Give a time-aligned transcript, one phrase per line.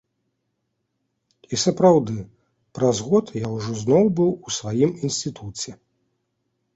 [1.57, 2.15] І сапраўды,
[2.77, 5.71] праз год я ўжо зноў быў у сваім інстытуце.